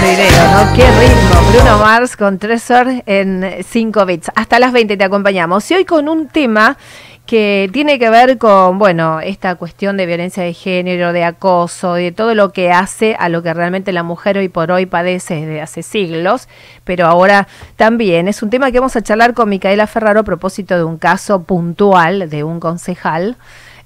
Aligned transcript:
video, 0.00 0.50
¿no? 0.52 0.72
Qué 0.74 0.86
ritmo. 0.90 1.52
Bruno 1.52 1.78
Mars 1.78 2.16
con 2.16 2.38
Tresor 2.38 2.86
en 3.06 3.56
5 3.62 4.06
bits. 4.06 4.30
Hasta 4.34 4.58
las 4.58 4.72
20 4.72 4.96
te 4.96 5.04
acompañamos. 5.04 5.70
Y 5.70 5.74
hoy 5.74 5.84
con 5.84 6.08
un 6.08 6.28
tema 6.28 6.78
que 7.26 7.68
tiene 7.72 7.98
que 7.98 8.10
ver 8.10 8.38
con, 8.38 8.78
bueno, 8.78 9.20
esta 9.20 9.54
cuestión 9.56 9.96
de 9.96 10.06
violencia 10.06 10.42
de 10.42 10.54
género, 10.54 11.12
de 11.12 11.24
acoso, 11.24 11.94
de 11.94 12.10
todo 12.10 12.34
lo 12.34 12.52
que 12.52 12.72
hace 12.72 13.16
a 13.18 13.28
lo 13.28 13.42
que 13.42 13.52
realmente 13.54 13.92
la 13.92 14.02
mujer 14.02 14.38
hoy 14.38 14.48
por 14.48 14.70
hoy 14.72 14.86
padece 14.86 15.34
desde 15.34 15.60
hace 15.60 15.82
siglos, 15.82 16.48
pero 16.84 17.06
ahora 17.06 17.46
también 17.76 18.28
es 18.28 18.42
un 18.42 18.50
tema 18.50 18.70
que 18.72 18.80
vamos 18.80 18.96
a 18.96 19.02
charlar 19.02 19.34
con 19.34 19.48
Micaela 19.48 19.86
Ferraro 19.86 20.20
a 20.20 20.24
propósito 20.24 20.76
de 20.76 20.84
un 20.84 20.98
caso 20.98 21.42
puntual 21.42 22.28
de 22.28 22.44
un 22.44 22.60
concejal 22.60 23.36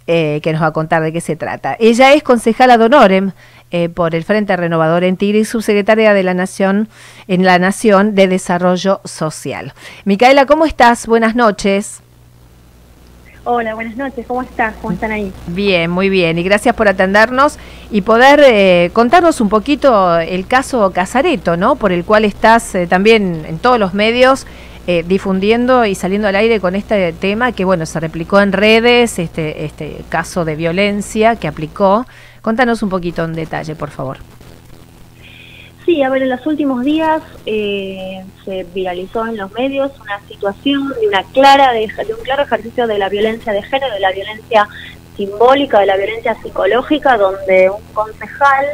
eh, 0.08 0.40
que 0.42 0.52
nos 0.52 0.62
va 0.62 0.68
a 0.68 0.72
contar 0.72 1.02
de 1.02 1.12
qué 1.12 1.20
se 1.20 1.34
trata. 1.34 1.76
Ella 1.80 2.12
es 2.14 2.22
concejala 2.22 2.78
de 2.78 2.84
Honorem 2.84 3.32
eh, 3.70 3.88
por 3.88 4.14
el 4.14 4.24
Frente 4.24 4.56
Renovador 4.56 5.04
en 5.04 5.16
Tigre 5.16 5.40
y 5.40 5.44
subsecretaria 5.44 6.14
de 6.14 6.22
la 6.22 6.34
Nación 6.34 6.88
en 7.28 7.44
la 7.44 7.58
Nación 7.58 8.14
de 8.14 8.28
Desarrollo 8.28 9.00
Social. 9.04 9.74
Micaela, 10.04 10.46
¿cómo 10.46 10.66
estás? 10.66 11.06
Buenas 11.06 11.34
noches. 11.34 12.02
Hola, 13.48 13.74
buenas 13.76 13.96
noches, 13.96 14.26
¿cómo 14.26 14.42
estás? 14.42 14.74
¿Cómo 14.82 14.92
están 14.92 15.12
ahí? 15.12 15.32
Bien, 15.46 15.88
muy 15.88 16.08
bien, 16.08 16.36
y 16.36 16.42
gracias 16.42 16.74
por 16.74 16.88
atendernos 16.88 17.58
y 17.92 18.00
poder 18.00 18.40
eh, 18.44 18.90
contarnos 18.92 19.40
un 19.40 19.48
poquito 19.48 20.18
el 20.18 20.48
caso 20.48 20.90
Casareto, 20.90 21.56
¿no? 21.56 21.76
Por 21.76 21.92
el 21.92 22.04
cual 22.04 22.24
estás 22.24 22.74
eh, 22.74 22.88
también 22.88 23.44
en 23.46 23.60
todos 23.60 23.78
los 23.78 23.94
medios 23.94 24.48
eh, 24.86 25.04
difundiendo 25.06 25.84
y 25.84 25.94
saliendo 25.94 26.28
al 26.28 26.36
aire 26.36 26.60
con 26.60 26.76
este 26.76 27.12
tema 27.12 27.52
que, 27.52 27.64
bueno, 27.64 27.86
se 27.86 27.98
replicó 27.98 28.40
en 28.40 28.52
redes, 28.52 29.18
este, 29.18 29.64
este 29.64 30.04
caso 30.08 30.44
de 30.44 30.54
violencia 30.54 31.36
que 31.36 31.48
aplicó. 31.48 32.06
Contanos 32.40 32.82
un 32.82 32.88
poquito 32.88 33.24
en 33.24 33.32
detalle, 33.32 33.74
por 33.74 33.90
favor. 33.90 34.18
Sí, 35.86 36.02
a 36.02 36.10
ver, 36.10 36.22
en 36.22 36.30
los 36.30 36.44
últimos 36.46 36.84
días 36.84 37.22
eh, 37.46 38.24
se 38.44 38.64
viralizó 38.74 39.24
en 39.26 39.36
los 39.36 39.52
medios 39.52 39.92
una 40.00 40.20
situación 40.28 40.92
de 41.00 41.06
una 41.06 41.22
clara 41.22 41.72
de, 41.72 41.84
un 41.84 42.24
claro 42.24 42.42
ejercicio 42.42 42.88
de 42.88 42.98
la 42.98 43.08
violencia 43.08 43.52
de 43.52 43.62
género, 43.62 43.94
de 43.94 44.00
la 44.00 44.10
violencia 44.10 44.68
simbólica, 45.16 45.78
de 45.78 45.86
la 45.86 45.96
violencia 45.96 46.34
psicológica, 46.42 47.16
donde 47.16 47.70
un 47.70 47.82
concejal 47.94 48.66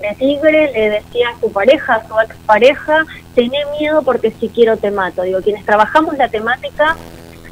de 0.00 0.14
Tigre 0.18 0.72
le 0.72 0.90
decía 0.90 1.30
a 1.30 1.40
su 1.40 1.52
pareja, 1.52 1.94
a 1.94 2.08
su 2.08 2.18
expareja, 2.20 3.04
tené 3.34 3.58
miedo 3.78 4.02
porque 4.02 4.30
si 4.32 4.48
quiero 4.48 4.76
te 4.76 4.90
mato. 4.90 5.22
Digo, 5.22 5.40
quienes 5.40 5.64
trabajamos 5.64 6.16
la 6.16 6.28
temática 6.28 6.96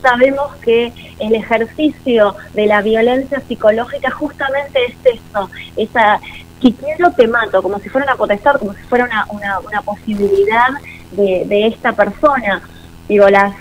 sabemos 0.00 0.54
que 0.56 0.92
el 1.18 1.34
ejercicio 1.34 2.36
de 2.54 2.66
la 2.66 2.82
violencia 2.82 3.40
psicológica 3.40 4.10
justamente 4.10 4.78
es 4.86 4.94
eso, 5.04 5.50
esa 5.76 6.20
si 6.60 6.72
quiero 6.72 7.12
te 7.12 7.28
mato, 7.28 7.62
como 7.62 7.78
si 7.78 7.88
fuera 7.88 8.06
una 8.06 8.16
potestad, 8.16 8.56
como 8.56 8.74
si 8.74 8.82
fuera 8.82 9.04
una, 9.04 9.26
una, 9.30 9.60
una 9.60 9.82
posibilidad 9.82 10.68
de, 11.12 11.44
de, 11.46 11.66
esta 11.68 11.92
persona. 11.92 12.62
Digo, 13.08 13.28
las 13.28 13.54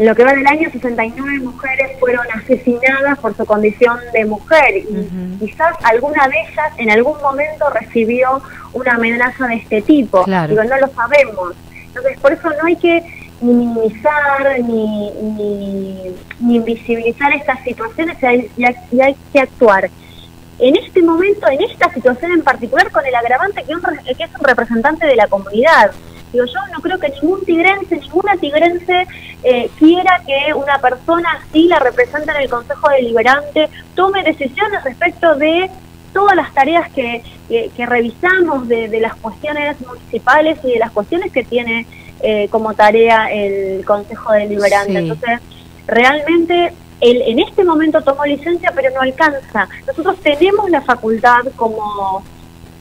en 0.00 0.06
lo 0.06 0.14
que 0.14 0.24
va 0.24 0.32
del 0.32 0.46
año, 0.46 0.66
69 0.72 1.40
mujeres 1.40 1.90
fueron 2.00 2.26
asesinadas 2.32 3.18
por 3.18 3.36
su 3.36 3.44
condición 3.44 3.98
de 4.14 4.24
mujer 4.24 4.78
y 4.78 5.38
quizás 5.38 5.74
alguna 5.82 6.26
de 6.26 6.40
ellas 6.40 6.72
en 6.78 6.90
algún 6.90 7.20
momento 7.20 7.68
recibió 7.68 8.40
una 8.72 8.94
amenaza 8.94 9.46
de 9.46 9.56
este 9.56 9.82
tipo. 9.82 10.24
Digo, 10.24 10.64
no 10.64 10.78
lo 10.78 10.88
sabemos. 10.94 11.54
Entonces, 11.84 12.18
por 12.18 12.32
eso 12.32 12.48
no 12.48 12.66
hay 12.66 12.76
que 12.76 13.02
ni 13.42 13.52
minimizar 13.52 14.60
ni, 14.60 15.10
ni, 15.10 16.16
ni 16.40 16.56
invisibilizar 16.56 17.34
estas 17.34 17.62
situaciones 17.62 18.16
y 18.22 18.26
hay, 18.26 18.50
y 18.90 19.00
hay 19.02 19.16
que 19.34 19.40
actuar 19.40 19.90
en 20.60 20.76
este 20.76 21.02
momento, 21.02 21.48
en 21.48 21.62
esta 21.62 21.92
situación 21.92 22.32
en 22.32 22.42
particular, 22.42 22.90
con 22.90 23.04
el 23.04 23.14
agravante 23.14 23.64
que, 23.64 23.72
es 23.72 24.30
un 24.38 24.44
representante 24.44 25.06
de 25.06 25.16
la 25.16 25.26
comunidad. 25.26 25.90
Digo, 26.32 26.44
yo 26.44 26.60
no 26.72 26.80
creo 26.80 26.98
que 26.98 27.08
ningún 27.10 27.44
tigrense, 27.44 27.96
ninguna 27.96 28.36
tigrense 28.36 29.06
eh, 29.42 29.70
quiera 29.78 30.22
que 30.26 30.54
una 30.54 30.78
persona 30.78 31.28
así 31.40 31.64
la 31.66 31.78
represente 31.78 32.30
en 32.30 32.42
el 32.42 32.48
Consejo 32.48 32.88
Deliberante, 32.90 33.68
tome 33.94 34.22
decisiones 34.22 34.84
respecto 34.84 35.34
de 35.36 35.70
todas 36.12 36.36
las 36.36 36.52
tareas 36.52 36.90
que, 36.92 37.22
que, 37.48 37.86
revisamos 37.86 38.68
de, 38.68 38.88
las 39.00 39.14
cuestiones 39.16 39.76
municipales 39.80 40.58
y 40.64 40.72
de 40.72 40.78
las 40.78 40.90
cuestiones 40.90 41.32
que 41.32 41.44
tiene 41.44 41.86
eh, 42.20 42.48
como 42.50 42.74
tarea 42.74 43.30
el 43.32 43.84
Consejo 43.84 44.32
Deliberante. 44.32 44.98
Entonces, 44.98 45.40
realmente 45.86 46.72
él 47.00 47.22
en 47.26 47.38
este 47.38 47.64
momento 47.64 48.02
tomó 48.02 48.24
licencia, 48.24 48.72
pero 48.74 48.90
no 48.94 49.00
alcanza. 49.00 49.68
Nosotros 49.86 50.18
tenemos 50.20 50.68
la 50.70 50.82
facultad 50.82 51.40
como, 51.56 52.22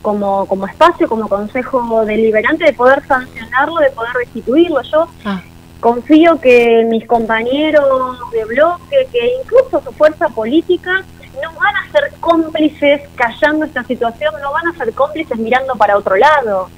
como, 0.01 0.45
como 0.45 0.67
espacio, 0.67 1.07
como 1.07 1.27
consejo 1.27 2.05
deliberante, 2.05 2.65
de 2.65 2.73
poder 2.73 3.03
sancionarlo, 3.07 3.77
de 3.77 3.91
poder 3.91 4.13
restituirlo. 4.13 4.81
Yo 4.83 5.07
ah. 5.25 5.41
confío 5.79 6.39
que 6.39 6.85
mis 6.89 7.05
compañeros 7.05 8.17
de 8.31 8.45
bloque, 8.45 9.07
que 9.11 9.31
incluso 9.41 9.81
su 9.83 9.91
fuerza 9.93 10.29
política, 10.29 11.03
no 11.41 11.51
van 11.59 11.75
a 11.75 11.91
ser 11.91 12.11
cómplices 12.19 13.01
callando 13.15 13.65
esta 13.65 13.83
situación, 13.83 14.33
no 14.41 14.51
van 14.51 14.67
a 14.67 14.77
ser 14.77 14.93
cómplices 14.93 15.37
mirando 15.37 15.75
para 15.75 15.97
otro 15.97 16.15
lado. 16.15 16.69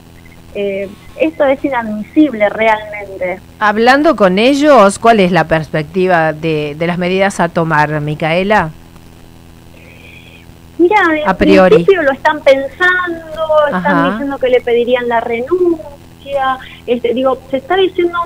Eh, 0.53 0.89
eso 1.17 1.45
es 1.45 1.63
inadmisible 1.63 2.49
realmente. 2.49 3.39
Hablando 3.59 4.15
con 4.15 4.37
ellos, 4.37 4.99
¿cuál 4.99 5.19
es 5.19 5.31
la 5.31 5.45
perspectiva 5.45 6.33
de, 6.33 6.75
las 6.79 6.97
medidas 6.97 7.39
a 7.39 7.49
tomar, 7.49 8.01
Micaela? 8.01 8.71
Mira, 10.81 11.01
a 11.25 11.33
priori. 11.35 11.75
principio 11.75 12.01
lo 12.03 12.11
están 12.11 12.41
pensando, 12.41 13.67
están 13.67 14.11
diciendo 14.11 14.37
que 14.37 14.49
le 14.49 14.61
pedirían 14.61 15.07
la 15.07 15.19
renuncia, 15.19 16.57
este, 16.87 17.13
digo, 17.13 17.39
se 17.49 17.57
está 17.57 17.75
diciendo, 17.75 18.17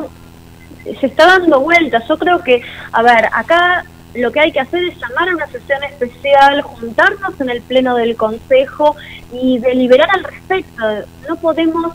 se 1.00 1.06
está 1.06 1.26
dando 1.28 1.60
vueltas. 1.60 2.08
Yo 2.08 2.18
creo 2.18 2.44
que, 2.44 2.62
a 2.92 3.04
ver, 3.04 3.30
acá 3.34 3.86
lo 4.14 4.32
que 4.32 4.40
hay 4.40 4.52
que 4.52 4.62
hacer 4.62 4.84
es 4.86 4.98
llamar 4.98 5.30
a 5.30 5.36
una 5.36 5.48
sesión 5.48 5.84
especial, 5.84 6.62
juntarnos 6.62 7.40
en 7.42 7.50
el 7.50 7.62
pleno 7.62 7.96
del 7.96 8.16
Consejo 8.16 8.96
y 9.34 9.60
deliberar 9.60 10.10
al 10.12 10.24
respecto. 10.24 10.84
No 11.28 11.36
podemos 11.36 11.94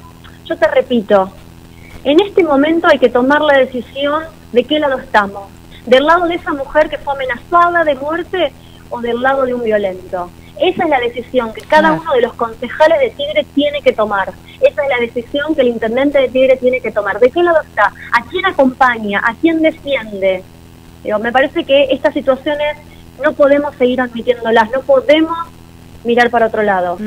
yo 0.50 0.56
te 0.56 0.66
repito, 0.66 1.30
en 2.02 2.20
este 2.20 2.42
momento 2.42 2.88
hay 2.88 2.98
que 2.98 3.08
tomar 3.08 3.40
la 3.40 3.58
decisión 3.58 4.24
de 4.50 4.64
qué 4.64 4.80
lado 4.80 4.98
estamos. 4.98 5.48
¿Del 5.86 6.04
lado 6.04 6.26
de 6.26 6.34
esa 6.34 6.52
mujer 6.52 6.90
que 6.90 6.98
fue 6.98 7.14
amenazada 7.14 7.84
de 7.84 7.94
muerte 7.94 8.52
o 8.90 9.00
del 9.00 9.22
lado 9.22 9.46
de 9.46 9.54
un 9.54 9.62
violento? 9.62 10.28
Esa 10.60 10.84
es 10.84 10.90
la 10.90 11.00
decisión 11.00 11.52
que 11.52 11.62
cada 11.62 11.92
uno 11.92 12.12
de 12.12 12.22
los 12.22 12.34
concejales 12.34 13.00
de 13.00 13.10
Tigre 13.10 13.46
tiene 13.54 13.80
que 13.82 13.92
tomar. 13.92 14.32
Esa 14.60 14.82
es 14.82 14.88
la 14.88 14.98
decisión 15.00 15.54
que 15.54 15.62
el 15.62 15.68
intendente 15.68 16.18
de 16.18 16.28
Tigre 16.28 16.56
tiene 16.56 16.80
que 16.80 16.90
tomar. 16.90 17.18
¿De 17.18 17.30
qué 17.30 17.42
lado 17.42 17.60
está? 17.62 17.92
¿A 18.12 18.24
quién 18.28 18.44
acompaña? 18.46 19.20
¿A 19.24 19.34
quién 19.34 19.62
defiende? 19.62 20.42
me 21.20 21.32
parece 21.32 21.64
que 21.64 21.84
estas 21.90 22.12
situaciones 22.12 22.76
no 23.22 23.32
podemos 23.32 23.74
seguir 23.76 24.00
admitiéndolas, 24.00 24.70
no 24.70 24.82
podemos 24.82 25.36
mirar 26.04 26.30
para 26.30 26.46
otro 26.46 26.62
lado. 26.62 26.98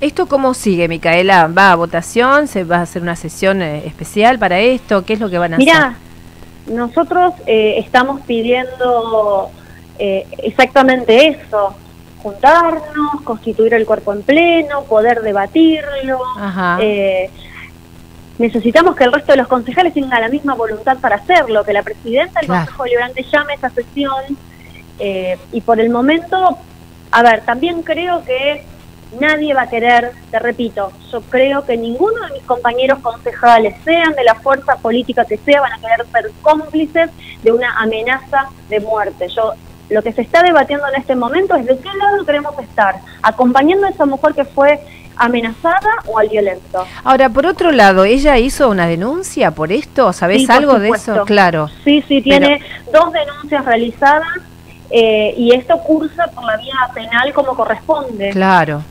¿Esto 0.00 0.26
cómo 0.26 0.54
sigue, 0.54 0.88
Micaela? 0.88 1.48
¿Va 1.48 1.72
a 1.72 1.76
votación? 1.76 2.48
¿Se 2.48 2.64
va 2.64 2.78
a 2.78 2.82
hacer 2.82 3.02
una 3.02 3.16
sesión 3.16 3.62
eh, 3.62 3.82
especial 3.86 4.38
para 4.38 4.60
esto? 4.60 5.04
¿Qué 5.04 5.14
es 5.14 5.20
lo 5.20 5.30
que 5.30 5.38
van 5.38 5.54
a 5.54 5.56
hacer? 5.56 5.66
Mira, 5.66 5.96
nosotros 6.66 7.34
eh, 7.46 7.78
estamos 7.78 8.20
pidiendo 8.22 9.50
eh, 9.98 10.26
exactamente 10.38 11.28
eso, 11.28 11.74
juntarnos, 12.22 13.20
constituir 13.24 13.74
el 13.74 13.84
cuerpo 13.84 14.12
en 14.12 14.22
pleno, 14.22 14.84
poder 14.84 15.22
debatirlo. 15.22 16.20
necesitamos 18.38 18.96
que 18.96 19.04
el 19.04 19.12
resto 19.12 19.32
de 19.32 19.38
los 19.38 19.48
concejales 19.48 19.94
tengan 19.94 20.20
la 20.20 20.28
misma 20.28 20.54
voluntad 20.54 20.98
para 20.98 21.16
hacerlo, 21.16 21.64
que 21.64 21.72
la 21.72 21.82
presidenta 21.82 22.40
del 22.40 22.48
Consejo 22.48 22.84
Liberante 22.86 23.24
llame 23.30 23.54
esa 23.54 23.70
sesión 23.70 24.36
y 25.52 25.60
por 25.60 25.80
el 25.80 25.90
momento 25.90 26.58
a 27.12 27.22
ver, 27.22 27.42
también 27.42 27.82
creo 27.82 28.24
que 28.24 28.64
nadie 29.20 29.52
va 29.52 29.62
a 29.62 29.68
querer, 29.68 30.12
te 30.30 30.38
repito, 30.38 30.90
yo 31.12 31.20
creo 31.20 31.64
que 31.64 31.76
ninguno 31.76 32.26
de 32.26 32.32
mis 32.32 32.42
compañeros 32.44 33.00
concejales, 33.00 33.76
sean 33.84 34.14
de 34.14 34.24
la 34.24 34.34
fuerza 34.36 34.76
política 34.76 35.26
que 35.26 35.36
sea, 35.36 35.60
van 35.60 35.74
a 35.74 35.78
querer 35.78 36.06
ser 36.10 36.32
cómplices 36.40 37.10
de 37.42 37.52
una 37.52 37.78
amenaza 37.78 38.48
de 38.70 38.80
muerte. 38.80 39.28
Yo 39.28 39.52
lo 39.92 40.02
que 40.02 40.12
se 40.12 40.22
está 40.22 40.42
debatiendo 40.42 40.86
en 40.88 41.00
este 41.00 41.14
momento 41.14 41.54
es 41.56 41.66
de 41.66 41.78
qué 41.78 41.88
lado 41.96 42.24
queremos 42.24 42.58
estar, 42.58 42.96
acompañando 43.22 43.86
a 43.86 43.90
esa 43.90 44.06
mujer 44.06 44.34
que 44.34 44.44
fue 44.44 44.80
amenazada 45.16 45.90
o 46.06 46.18
al 46.18 46.28
violento. 46.28 46.84
Ahora, 47.04 47.28
por 47.28 47.46
otro 47.46 47.70
lado, 47.70 48.04
¿ella 48.04 48.38
hizo 48.38 48.68
una 48.68 48.86
denuncia 48.86 49.50
por 49.50 49.72
esto? 49.72 50.12
¿Sabés 50.12 50.48
algo 50.50 50.78
de 50.78 50.90
eso? 50.90 51.24
Claro. 51.24 51.68
Sí, 51.84 52.02
sí, 52.08 52.22
tiene 52.22 52.60
dos 52.92 53.12
denuncias 53.12 53.64
realizadas 53.64 54.38
eh, 54.90 55.34
y 55.36 55.54
esto 55.54 55.78
cursa 55.78 56.26
por 56.28 56.44
la 56.44 56.56
vía 56.56 56.74
penal 56.94 57.32
como 57.32 57.54
corresponde. 57.54 58.30
Claro. 58.30 58.82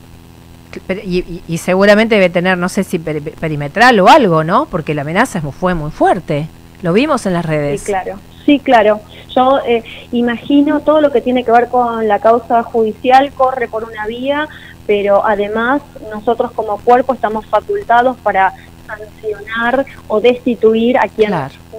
Y, 1.04 1.58
seguramente 1.58 2.14
debe 2.14 2.30
tener, 2.30 2.56
no 2.56 2.70
sé 2.70 2.82
si 2.82 2.98
perimetral 2.98 4.00
o 4.00 4.08
algo, 4.08 4.42
¿no? 4.42 4.66
Porque 4.66 4.94
la 4.94 5.02
amenaza 5.02 5.42
fue 5.42 5.74
muy 5.74 5.90
fuerte. 5.90 6.48
Lo 6.80 6.94
vimos 6.94 7.26
en 7.26 7.34
las 7.34 7.44
redes. 7.44 7.82
Sí, 7.82 7.86
claro. 7.86 8.18
Sí, 8.46 8.58
claro. 8.58 9.00
Yo 9.34 9.58
eh, 9.66 9.82
imagino 10.12 10.80
todo 10.80 11.00
lo 11.00 11.10
que 11.10 11.20
tiene 11.20 11.44
que 11.44 11.52
ver 11.52 11.68
con 11.68 12.06
la 12.08 12.18
causa 12.18 12.62
judicial 12.62 13.32
corre 13.32 13.68
por 13.68 13.84
una 13.84 14.06
vía, 14.06 14.48
pero 14.86 15.24
además 15.24 15.82
nosotros 16.10 16.52
como 16.52 16.78
cuerpo 16.78 17.14
estamos 17.14 17.46
facultados 17.46 18.16
para 18.18 18.52
sancionar 18.86 19.86
o 20.08 20.20
destituir 20.20 20.98
a 20.98 21.08
quien 21.08 21.32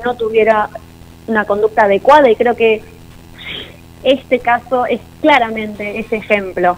no 0.04 0.16
tuviera 0.16 0.70
una 1.28 1.46
conducta 1.46 1.84
adecuada. 1.84 2.30
Y 2.30 2.36
creo 2.36 2.56
que 2.56 2.82
este 4.04 4.40
caso 4.40 4.86
es 4.86 5.00
claramente 5.22 6.00
ese 6.00 6.18
ejemplo. 6.18 6.78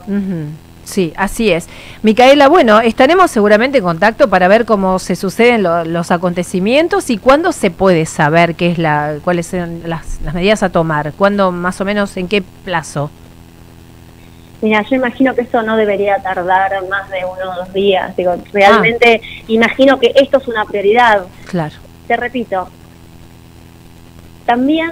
Sí, 0.86 1.14
así 1.18 1.52
es. 1.52 1.68
Micaela, 2.04 2.48
bueno, 2.48 2.80
estaremos 2.80 3.32
seguramente 3.32 3.80
en 3.80 3.84
contacto 3.84 4.30
para 4.30 4.48
ver 4.48 4.66
cómo 4.66 5.00
se 5.00 5.16
suceden 5.16 5.64
los 5.64 6.12
acontecimientos 6.12 7.10
y 7.10 7.18
cuándo 7.18 7.52
se 7.52 7.72
puede 7.72 8.06
saber 8.06 8.56
qué 8.56 8.72
es 8.72 8.78
la, 8.78 9.18
cuáles 9.24 9.48
son 9.48 9.82
las, 9.86 10.22
medidas 10.34 10.64
a 10.64 10.70
tomar, 10.70 11.14
cuándo 11.14 11.52
más 11.52 11.82
o 11.82 11.86
menos, 11.86 12.16
en 12.18 12.28
qué 12.28 12.44
plazo. 12.64 13.10
Mira, 14.62 14.84
yo 14.84 14.96
imagino 14.96 15.36
que 15.36 15.42
eso 15.42 15.62
no 15.64 15.76
debería 15.76 16.18
tardar 16.20 16.72
más 16.88 17.10
de 17.10 17.26
uno 17.26 17.52
o 17.52 17.56
dos 17.56 17.74
días. 17.74 18.16
Digo, 18.16 18.36
realmente 18.54 19.22
ah. 19.22 19.44
imagino 19.48 20.00
que 20.00 20.14
esto 20.16 20.38
es 20.38 20.48
una 20.48 20.66
prioridad. 20.66 21.26
Claro. 21.50 21.76
Te 22.08 22.16
repito, 22.16 22.70
también, 24.46 24.92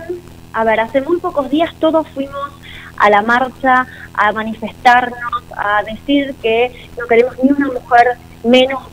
a 0.51 0.63
ver, 0.63 0.79
hace 0.79 1.01
muy 1.01 1.17
pocos 1.17 1.49
días 1.51 1.73
todos 1.79 2.07
fuimos 2.09 2.51
a 2.97 3.09
la 3.09 3.21
marcha, 3.21 3.87
a 4.13 4.31
manifestarnos, 4.31 5.43
a 5.55 5.83
decir 5.83 6.35
que 6.41 6.71
no 6.97 7.07
queremos 7.07 7.35
ni 7.43 7.51
una 7.51 7.67
mujer 7.67 8.17
menos, 8.43 8.83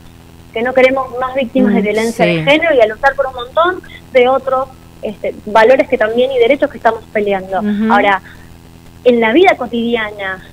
que 0.53 0.61
no 0.61 0.73
queremos 0.73 1.07
más 1.19 1.35
víctimas 1.35 1.73
de 1.73 1.81
mm, 1.81 1.83
violencia 1.83 2.25
de 2.25 2.43
género 2.43 2.75
y 2.75 2.81
a 2.81 2.87
luchar 2.87 3.15
por 3.15 3.27
un 3.27 3.33
montón 3.33 3.81
de 4.11 4.27
otros 4.27 4.69
este, 5.01 5.35
valores 5.45 5.87
que 5.87 5.97
también 5.97 6.31
y 6.31 6.39
derechos 6.39 6.69
que 6.69 6.77
estamos 6.77 7.03
peleando. 7.11 7.61
Ahora, 7.91 8.21
en 9.03 9.19
la 9.19 9.33
vida 9.33 9.55
cotidiana, 9.57 10.43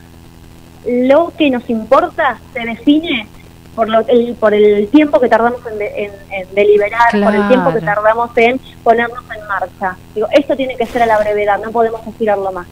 lo 0.86 1.32
que 1.36 1.50
nos 1.50 1.68
importa 1.68 2.38
se 2.52 2.60
define 2.60 3.26
por, 3.74 3.88
lo, 3.88 4.00
el, 4.08 4.34
por 4.34 4.54
el 4.54 4.88
tiempo 4.88 5.20
que 5.20 5.28
tardamos 5.28 5.60
en, 5.66 6.54
deliberar, 6.54 7.10
por 7.12 7.34
el 7.34 7.46
tiempo 7.48 7.72
que 7.72 7.80
tardamos 7.80 8.30
en 8.36 8.58
ponernos 8.82 9.22
en 9.36 9.46
marcha. 9.46 9.96
Digo, 10.14 10.26
esto 10.32 10.56
tiene 10.56 10.76
que 10.76 10.86
ser 10.86 11.02
a 11.02 11.06
la 11.06 11.18
brevedad, 11.18 11.60
no 11.64 11.70
podemos 11.70 12.04
estirarlo 12.06 12.50
más. 12.52 12.66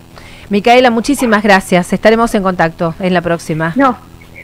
Micaela, 0.49 0.91
muchísimas 0.91 1.43
gracias. 1.43 1.93
Estaremos 1.93 2.35
en 2.35 2.43
contacto 2.43 2.95
en 3.01 3.15
la 3.15 3.21
próxima. 3.21 3.73
No, 3.77 3.97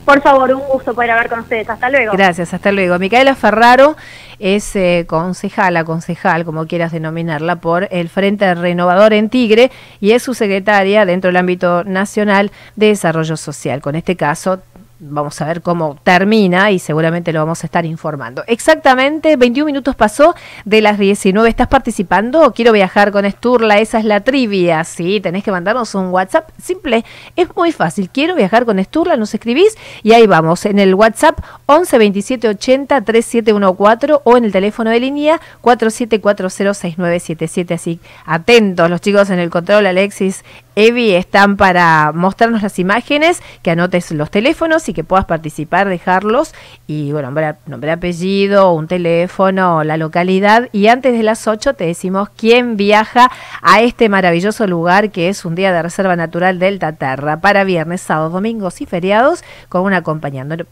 por 0.05 0.21
favor, 0.21 0.53
un 0.53 0.63
gusto 0.63 0.95
poder 0.95 1.13
hablar 1.13 1.29
con 1.29 1.41
ustedes. 1.41 1.69
Hasta 1.71 1.89
luego. 1.89 2.13
Gracias, 2.13 2.53
hasta 2.53 2.73
luego. 2.73 2.99
Micaela 2.99 3.35
Ferraro 3.35 3.97
es 4.41 4.75
eh, 4.75 5.05
concejala, 5.07 5.85
concejal, 5.85 6.45
como 6.45 6.67
quieras 6.67 6.91
denominarla, 6.91 7.57
por 7.57 7.87
el 7.93 8.09
Frente 8.09 8.53
Renovador 8.55 9.13
en 9.13 9.29
Tigre 9.29 9.71
y 10.01 10.13
es 10.13 10.25
su 10.25 10.35
secretaria 10.35 11.05
dentro 11.05 11.29
del 11.29 11.37
ámbito 11.37 11.85
nacional 11.85 12.51
de 12.75 12.89
desarrollo 12.89 13.37
social. 13.37 13.81
Con 13.81 13.95
este 13.95 14.17
caso 14.17 14.61
vamos 15.03 15.39
a 15.41 15.47
ver 15.47 15.63
cómo 15.63 15.97
termina 16.05 16.71
y 16.71 16.79
seguramente 16.79 17.33
lo 17.33 17.41
vamos 17.41 17.65
a 17.65 17.67
estar 17.67 17.85
informando. 17.85 18.45
Exactamente 18.47 19.37
21 19.37 19.67
minutos 19.67 19.97
pasó 19.97 20.37
de 20.65 20.81
las 20.81 20.97
19. 20.99 21.49
¿Estás 21.49 21.67
participando? 21.67 22.53
Quiero 22.53 22.71
viajar 22.73 23.11
con 23.11 23.25
Esturla, 23.25 23.79
esa 23.79 23.99
es 23.99 24.05
la 24.05 24.21
trivia. 24.21 24.85
Sí, 24.85 25.21
tenés 25.21 25.43
que 25.43 25.51
mandarnos 25.51 25.97
un 25.97 26.11
WhatsApp 26.11 26.51
simple, 26.63 27.05
es 27.35 27.49
muy 27.57 27.73
fácil. 27.73 28.11
Quiero 28.11 28.37
viajar 28.37 28.65
con 28.65 28.79
Esturla, 28.79 29.17
nos 29.17 29.35
escribís 29.35 29.77
y 30.03 30.13
ahí 30.13 30.29
vamos. 30.29 30.67
En 30.67 30.79
el 30.79 30.95
WhatsApp 30.95 31.41
11 31.67 31.99
27 31.99 32.49
80 32.49 33.01
3714 33.01 34.21
o 34.25 34.37
en 34.37 34.45
el 34.45 34.53
teléfono 34.53 34.91
de 34.91 35.01
línea 35.01 35.41
47406977. 35.63 37.75
Así, 37.75 37.99
atentos 38.25 38.89
los 38.89 39.01
chicos 39.01 39.31
en 39.31 39.41
el 39.41 39.51
control, 39.51 39.87
Alexis 39.87 40.45
Evi 40.75 41.13
están 41.13 41.57
para 41.57 42.13
mostrarnos 42.13 42.63
las 42.63 42.79
imágenes, 42.79 43.43
que 43.63 43.71
anotes 43.71 44.11
los 44.13 44.31
teléfonos 44.31 44.89
que 44.95 45.05
puedas 45.05 45.25
participar, 45.25 45.89
dejarlos 45.89 46.55
y 46.87 47.13
bueno, 47.13 47.29
nombre, 47.29 47.55
nombre 47.67 47.91
apellido, 47.93 48.73
un 48.73 48.87
teléfono, 48.87 49.85
la 49.85 49.97
localidad. 49.97 50.69
Y 50.73 50.89
antes 50.89 51.17
de 51.17 51.23
las 51.23 51.47
8 51.47 51.75
te 51.75 51.87
decimos 51.87 52.29
quién 52.37 52.77
viaja 52.77 53.31
a 53.63 53.81
este 53.81 54.09
maravilloso 54.09 54.67
lugar 54.67 55.11
que 55.11 55.29
es 55.29 55.45
un 55.45 55.55
día 55.55 55.73
de 55.73 55.83
reserva 55.83 56.17
natural 56.17 56.59
del 56.59 56.79
Taterra 56.79 57.41
para 57.41 57.65
viernes, 57.65 58.01
sábados, 58.01 58.33
domingos 58.33 58.81
y 58.81 58.87
feriados 58.87 59.45
con 59.69 59.83
un 59.83 59.95
acompañante, 59.95 60.67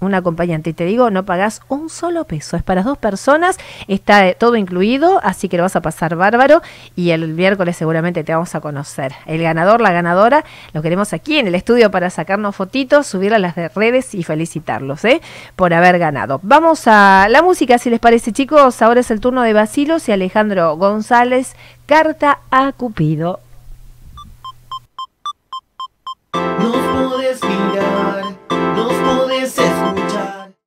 un 0.00 0.14
acompañante. 0.14 0.70
Y 0.70 0.72
te 0.72 0.84
digo, 0.84 1.10
no 1.10 1.24
pagas 1.24 1.62
un 1.68 1.90
solo 1.90 2.24
peso, 2.24 2.56
es 2.56 2.62
para 2.62 2.82
dos 2.82 2.98
personas, 2.98 3.58
está 3.86 4.32
todo 4.34 4.56
incluido, 4.56 5.20
así 5.22 5.48
que 5.48 5.56
lo 5.56 5.62
vas 5.64 5.76
a 5.76 5.82
pasar 5.82 6.16
bárbaro 6.16 6.62
y 6.96 7.10
el 7.10 7.28
miércoles 7.28 7.76
seguramente 7.76 8.24
te 8.24 8.32
vamos 8.32 8.54
a 8.54 8.60
conocer. 8.60 9.12
El 9.26 9.42
ganador, 9.42 9.80
la 9.80 9.92
ganadora, 9.92 10.44
lo 10.72 10.82
queremos 10.82 11.12
aquí 11.12 11.38
en 11.38 11.46
el 11.46 11.54
estudio 11.54 11.90
para 11.90 12.10
sacarnos 12.10 12.56
fotitos, 12.56 13.06
subir 13.06 13.34
a 13.34 13.38
las 13.56 13.74
redes 13.74 14.14
y 14.14 14.22
felicitarlos 14.22 15.04
¿eh? 15.04 15.20
por 15.56 15.74
haber 15.74 15.98
ganado. 15.98 16.40
Vamos 16.42 16.82
a 16.86 17.26
la 17.28 17.42
música, 17.42 17.78
si 17.78 17.90
les 17.90 18.00
parece 18.00 18.32
chicos, 18.32 18.82
ahora 18.82 19.00
es 19.00 19.10
el 19.10 19.20
turno 19.20 19.42
de 19.42 19.52
Basilos 19.52 20.08
y 20.08 20.12
Alejandro 20.12 20.76
González, 20.76 21.54
Carta 21.86 22.40
a 22.50 22.72
Cupido. 22.72 23.40